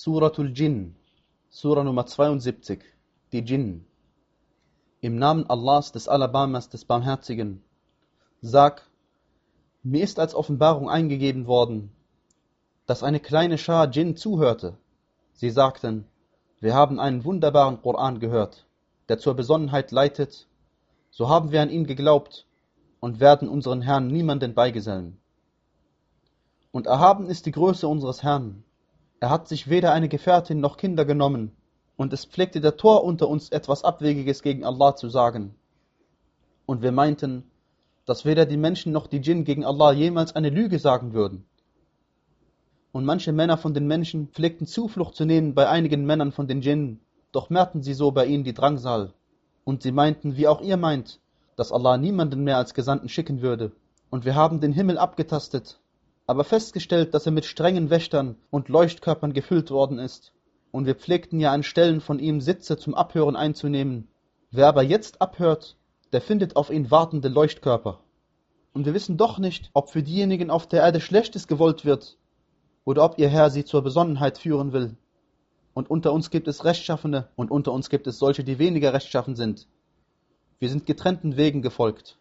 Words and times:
Suratul 0.00 0.52
Jinn, 0.56 0.94
Sura 1.50 1.82
Nummer 1.82 2.06
72, 2.06 2.84
die 3.32 3.42
Djinn. 3.42 3.84
Im 5.00 5.16
Namen 5.16 5.50
Allahs, 5.50 5.90
des 5.90 6.06
Alabamas, 6.06 6.68
des 6.68 6.84
Barmherzigen. 6.84 7.64
Sag, 8.40 8.88
mir 9.82 10.04
ist 10.04 10.20
als 10.20 10.36
Offenbarung 10.36 10.88
eingegeben 10.88 11.48
worden, 11.48 11.90
dass 12.86 13.02
eine 13.02 13.18
kleine 13.18 13.58
Schar 13.58 13.88
Djinn 13.88 14.14
zuhörte. 14.14 14.78
Sie 15.32 15.50
sagten, 15.50 16.04
wir 16.60 16.74
haben 16.74 17.00
einen 17.00 17.24
wunderbaren 17.24 17.82
Koran 17.82 18.20
gehört, 18.20 18.66
der 19.08 19.18
zur 19.18 19.34
Besonnenheit 19.34 19.90
leitet, 19.90 20.46
so 21.10 21.28
haben 21.28 21.50
wir 21.50 21.60
an 21.60 21.70
ihn 21.70 21.88
geglaubt 21.88 22.46
und 23.00 23.18
werden 23.18 23.48
unseren 23.48 23.82
Herrn 23.82 24.06
niemanden 24.06 24.54
beigesellen. 24.54 25.18
Und 26.70 26.86
erhaben 26.86 27.26
ist 27.26 27.46
die 27.46 27.52
Größe 27.52 27.88
unseres 27.88 28.22
Herrn. 28.22 28.62
Er 29.20 29.30
hat 29.30 29.48
sich 29.48 29.68
weder 29.68 29.92
eine 29.92 30.08
Gefährtin 30.08 30.60
noch 30.60 30.76
Kinder 30.76 31.04
genommen, 31.04 31.52
und 31.96 32.12
es 32.12 32.24
pflegte 32.24 32.60
der 32.60 32.76
Tor 32.76 33.02
unter 33.02 33.28
uns 33.28 33.48
etwas 33.48 33.82
Abwegiges 33.82 34.42
gegen 34.42 34.64
Allah 34.64 34.94
zu 34.94 35.08
sagen. 35.08 35.56
Und 36.66 36.82
wir 36.82 36.92
meinten, 36.92 37.42
dass 38.06 38.24
weder 38.24 38.46
die 38.46 38.56
Menschen 38.56 38.92
noch 38.92 39.08
die 39.08 39.20
Djinn 39.20 39.44
gegen 39.44 39.64
Allah 39.64 39.92
jemals 39.92 40.36
eine 40.36 40.50
Lüge 40.50 40.78
sagen 40.78 41.12
würden. 41.12 41.44
Und 42.92 43.04
manche 43.04 43.32
Männer 43.32 43.58
von 43.58 43.74
den 43.74 43.86
Menschen 43.86 44.28
pflegten 44.28 44.66
Zuflucht 44.66 45.16
zu 45.16 45.24
nehmen 45.24 45.54
bei 45.54 45.68
einigen 45.68 46.06
Männern 46.06 46.30
von 46.30 46.46
den 46.46 46.60
Djinn, 46.60 47.00
doch 47.32 47.50
merkten 47.50 47.82
sie 47.82 47.94
so 47.94 48.12
bei 48.12 48.26
ihnen 48.26 48.44
die 48.44 48.54
Drangsal. 48.54 49.12
Und 49.64 49.82
sie 49.82 49.92
meinten, 49.92 50.36
wie 50.36 50.46
auch 50.46 50.60
ihr 50.60 50.76
meint, 50.76 51.20
dass 51.56 51.72
Allah 51.72 51.98
niemanden 51.98 52.44
mehr 52.44 52.56
als 52.56 52.72
Gesandten 52.72 53.08
schicken 53.08 53.42
würde. 53.42 53.72
Und 54.10 54.24
wir 54.24 54.36
haben 54.36 54.60
den 54.60 54.72
Himmel 54.72 54.96
abgetastet, 54.96 55.80
aber 56.28 56.44
festgestellt, 56.44 57.14
dass 57.14 57.24
er 57.24 57.32
mit 57.32 57.46
strengen 57.46 57.88
Wächtern 57.88 58.36
und 58.50 58.68
Leuchtkörpern 58.68 59.32
gefüllt 59.32 59.70
worden 59.70 59.98
ist. 59.98 60.34
Und 60.70 60.84
wir 60.84 60.94
pflegten 60.94 61.40
ja 61.40 61.52
an 61.52 61.62
Stellen 61.62 62.02
von 62.02 62.18
ihm 62.18 62.42
Sitze 62.42 62.76
zum 62.76 62.94
Abhören 62.94 63.34
einzunehmen. 63.34 64.08
Wer 64.50 64.66
aber 64.66 64.82
jetzt 64.82 65.22
abhört, 65.22 65.76
der 66.12 66.20
findet 66.20 66.54
auf 66.54 66.68
ihn 66.68 66.90
wartende 66.90 67.28
Leuchtkörper. 67.28 68.00
Und 68.74 68.84
wir 68.84 68.92
wissen 68.92 69.16
doch 69.16 69.38
nicht, 69.38 69.70
ob 69.72 69.88
für 69.88 70.02
diejenigen 70.02 70.50
auf 70.50 70.66
der 70.66 70.82
Erde 70.82 71.00
Schlechtes 71.00 71.48
gewollt 71.48 71.86
wird, 71.86 72.18
oder 72.84 73.04
ob 73.04 73.18
ihr 73.18 73.30
Herr 73.30 73.48
sie 73.48 73.64
zur 73.64 73.82
Besonnenheit 73.82 74.36
führen 74.36 74.74
will. 74.74 74.98
Und 75.72 75.88
unter 75.88 76.12
uns 76.12 76.28
gibt 76.28 76.46
es 76.46 76.62
Rechtschaffene, 76.66 77.28
und 77.36 77.50
unter 77.50 77.72
uns 77.72 77.88
gibt 77.88 78.06
es 78.06 78.18
solche, 78.18 78.44
die 78.44 78.58
weniger 78.58 78.92
rechtschaffen 78.92 79.34
sind. 79.34 79.66
Wir 80.58 80.68
sind 80.68 80.84
getrennten 80.84 81.38
Wegen 81.38 81.62
gefolgt. 81.62 82.18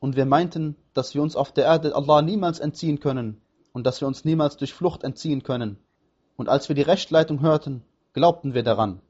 Und 0.00 0.16
wir 0.16 0.24
meinten, 0.24 0.76
dass 0.94 1.14
wir 1.14 1.22
uns 1.22 1.36
auf 1.36 1.52
der 1.52 1.66
Erde 1.66 1.94
Allah 1.94 2.22
niemals 2.22 2.58
entziehen 2.58 3.00
können 3.00 3.40
und 3.72 3.86
dass 3.86 4.00
wir 4.00 4.08
uns 4.08 4.24
niemals 4.24 4.56
durch 4.56 4.72
Flucht 4.72 5.04
entziehen 5.04 5.42
können. 5.42 5.76
Und 6.36 6.48
als 6.48 6.68
wir 6.68 6.74
die 6.74 6.82
Rechtleitung 6.82 7.42
hörten, 7.42 7.82
glaubten 8.14 8.54
wir 8.54 8.62
daran. 8.62 9.02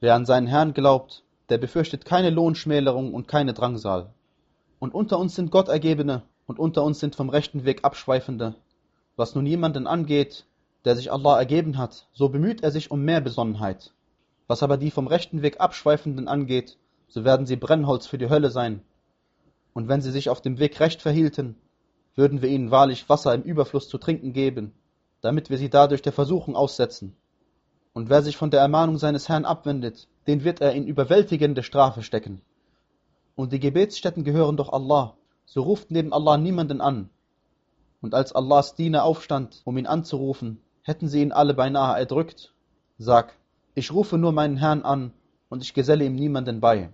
Wer 0.00 0.14
an 0.14 0.26
seinen 0.26 0.46
Herrn 0.46 0.74
glaubt, 0.74 1.24
der 1.48 1.56
befürchtet 1.56 2.04
keine 2.04 2.28
Lohnschmälerung 2.28 3.14
und 3.14 3.28
keine 3.28 3.54
Drangsal. 3.54 4.12
Und 4.78 4.92
unter 4.94 5.18
uns 5.18 5.36
sind 5.36 5.50
Gottergebene 5.50 6.22
und 6.46 6.58
unter 6.58 6.84
uns 6.84 7.00
sind 7.00 7.16
vom 7.16 7.30
rechten 7.30 7.64
Weg 7.64 7.82
Abschweifende. 7.84 8.56
Was 9.16 9.34
nun 9.34 9.46
jemanden 9.46 9.86
angeht, 9.86 10.44
der 10.84 10.96
sich 10.96 11.10
Allah 11.10 11.38
ergeben 11.38 11.78
hat, 11.78 12.08
so 12.12 12.28
bemüht 12.28 12.62
er 12.62 12.70
sich 12.70 12.90
um 12.90 13.02
mehr 13.02 13.22
Besonnenheit. 13.22 13.94
Was 14.48 14.62
aber 14.62 14.76
die 14.76 14.90
vom 14.90 15.06
rechten 15.06 15.40
Weg 15.40 15.60
Abschweifenden 15.60 16.28
angeht, 16.28 16.76
so 17.08 17.24
werden 17.24 17.46
sie 17.46 17.56
Brennholz 17.56 18.06
für 18.06 18.18
die 18.18 18.28
Hölle 18.28 18.50
sein 18.50 18.82
und 19.74 19.88
wenn 19.88 20.00
sie 20.00 20.12
sich 20.12 20.30
auf 20.30 20.40
dem 20.40 20.58
Weg 20.58 20.80
recht 20.80 21.02
verhielten, 21.02 21.56
würden 22.14 22.40
wir 22.40 22.48
ihnen 22.48 22.70
wahrlich 22.70 23.08
Wasser 23.08 23.34
im 23.34 23.42
Überfluss 23.42 23.88
zu 23.88 23.98
trinken 23.98 24.32
geben, 24.32 24.72
damit 25.20 25.50
wir 25.50 25.58
sie 25.58 25.68
dadurch 25.68 26.00
der 26.00 26.12
Versuchung 26.12 26.56
aussetzen. 26.56 27.16
Und 27.92 28.08
wer 28.08 28.22
sich 28.22 28.36
von 28.36 28.50
der 28.50 28.60
Ermahnung 28.60 28.98
seines 28.98 29.28
Herrn 29.28 29.44
abwendet, 29.44 30.08
den 30.26 30.44
wird 30.44 30.60
er 30.60 30.72
in 30.72 30.86
überwältigende 30.86 31.62
Strafe 31.62 32.02
stecken. 32.02 32.40
Und 33.36 33.52
die 33.52 33.60
Gebetsstätten 33.60 34.24
gehören 34.24 34.56
doch 34.56 34.72
Allah, 34.72 35.16
so 35.44 35.62
ruft 35.62 35.90
neben 35.90 36.12
Allah 36.12 36.36
niemanden 36.36 36.80
an. 36.80 37.10
Und 38.00 38.14
als 38.14 38.32
Allahs 38.32 38.74
Diener 38.74 39.02
aufstand, 39.04 39.60
um 39.64 39.76
ihn 39.76 39.86
anzurufen, 39.86 40.60
hätten 40.82 41.08
sie 41.08 41.20
ihn 41.20 41.32
alle 41.32 41.54
beinahe 41.54 41.98
erdrückt. 41.98 42.52
Sag, 42.98 43.36
ich 43.74 43.92
rufe 43.92 44.18
nur 44.18 44.32
meinen 44.32 44.56
Herrn 44.56 44.82
an, 44.82 45.12
und 45.48 45.62
ich 45.62 45.74
geselle 45.74 46.04
ihm 46.04 46.14
niemanden 46.14 46.60
bei. 46.60 46.90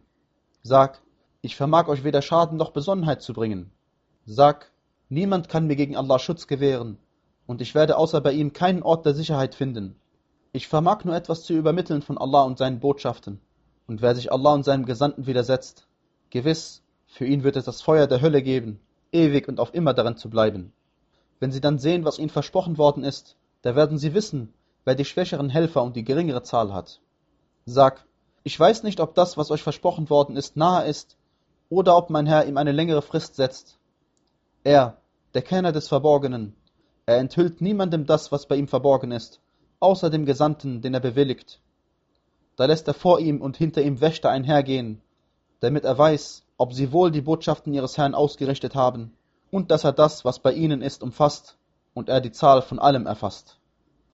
Sag, 0.63 1.01
ich 1.43 1.57
vermag 1.57 1.89
euch 1.89 2.05
weder 2.05 2.23
Schaden 2.23 2.59
noch 2.59 2.71
Besonnenheit 2.71 3.23
zu 3.23 3.33
bringen. 3.33 3.71
Sag, 4.27 4.71
niemand 5.09 5.49
kann 5.49 5.67
mir 5.67 5.77
gegen 5.77 5.97
Allah 5.97 6.19
Schutz 6.19 6.47
gewähren, 6.47 6.99
und 7.47 7.61
ich 7.61 7.75
werde 7.75 7.97
außer 7.97 8.21
bei 8.21 8.33
ihm 8.33 8.53
keinen 8.53 8.83
Ort 8.83 9.07
der 9.07 9.15
Sicherheit 9.15 9.55
finden. 9.55 9.97
Ich 10.53 10.69
vermag 10.69 11.05
nur 11.05 11.15
etwas 11.15 11.43
zu 11.43 11.55
übermitteln 11.55 12.03
von 12.03 12.19
Allah 12.19 12.43
und 12.43 12.59
seinen 12.59 12.81
Botschaften, 12.81 13.41
und 13.87 14.03
wer 14.03 14.15
sich 14.15 14.31
Allah 14.31 14.55
und 14.55 14.65
seinem 14.65 14.85
Gesandten 14.85 15.27
widersetzt, 15.27 15.87
gewiss, 16.29 16.83
für 17.07 17.25
ihn 17.25 17.43
wird 17.43 17.57
es 17.57 17.65
das 17.65 17.83
Feuer 17.83 18.07
der 18.07 18.21
Hölle 18.21 18.43
geben, 18.43 18.79
ewig 19.11 19.49
und 19.49 19.61
auf 19.61 19.75
immer 19.75 19.95
darin 19.95 20.17
zu 20.17 20.31
bleiben. 20.31 20.73
Wenn 21.41 21.53
sie 21.53 21.61
dann 21.61 21.79
sehen, 21.79 22.05
was 22.05 22.19
ihnen 22.19 22.29
versprochen 22.29 22.79
worden 22.79 23.03
ist, 23.03 23.37
da 23.63 23.75
werden 23.75 23.99
sie 23.99 24.15
wissen, 24.15 24.53
wer 24.85 24.95
die 24.95 25.05
schwächeren 25.05 25.49
Helfer 25.49 25.83
und 25.83 25.97
die 25.97 26.05
geringere 26.05 26.43
Zahl 26.43 26.73
hat. 26.73 27.01
Sag, 27.65 28.07
ich 28.43 28.59
weiß 28.59 28.83
nicht, 28.83 29.01
ob 29.01 29.15
das, 29.15 29.37
was 29.37 29.51
euch 29.51 29.63
versprochen 29.63 30.09
worden 30.11 30.37
ist, 30.37 30.57
nahe 30.57 30.87
ist, 30.87 31.17
oder 31.71 31.97
ob 31.97 32.11
mein 32.11 32.27
Herr 32.27 32.47
ihm 32.47 32.59
eine 32.59 32.73
längere 32.73 33.01
Frist 33.01 33.37
setzt. 33.37 33.79
Er, 34.65 34.99
der 35.33 35.43
Kenner 35.43 35.73
des 35.73 35.89
Verborgenen, 35.89 36.55
er 37.07 37.19
enthüllt 37.19 37.63
niemandem 37.63 38.05
das, 38.05 38.31
was 38.31 38.47
bei 38.47 38.57
ihm 38.57 38.69
verborgen 38.69 39.13
ist, 39.13 39.41
außer 39.79 40.11
dem 40.11 40.27
Gesandten, 40.27 40.83
den 40.83 40.93
er 40.93 41.01
bewilligt. 41.01 41.61
Da 42.57 42.67
lässt 42.67 42.89
er 42.89 42.95
vor 42.95 43.21
ihm 43.21 43.41
und 43.41 43.57
hinter 43.57 43.83
ihm 43.83 44.01
Wächter 44.01 44.29
einhergehen, 44.31 45.01
damit 45.61 45.85
er 45.85 45.97
weiß, 45.97 46.45
ob 46.59 46.75
sie 46.75 46.93
wohl 46.93 47.11
die 47.11 47.23
Botschaften 47.23 47.73
ihres 47.73 47.97
Herrn 47.97 48.15
ausgerichtet 48.15 48.75
haben, 48.75 49.17
und 49.51 49.71
dass 49.71 49.85
er 49.85 49.93
das, 49.93 50.25
was 50.25 50.41
bei 50.41 50.53
ihnen 50.53 50.83
ist, 50.83 51.03
umfasst, 51.03 51.57
und 51.95 52.09
er 52.09 52.21
die 52.21 52.33
Zahl 52.33 52.63
von 52.63 52.79
allem 52.79 53.07
erfasst. 53.07 53.60